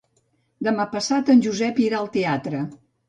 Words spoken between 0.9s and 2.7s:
passat en Josep irà al teatre.